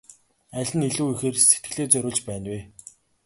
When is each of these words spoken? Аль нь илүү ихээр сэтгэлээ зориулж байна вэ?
Аль 0.59 0.73
нь 0.77 0.87
илүү 0.89 1.09
ихээр 1.13 1.35
сэтгэлээ 1.39 1.87
зориулж 1.91 2.19
байна 2.27 2.47
вэ? 2.51 2.59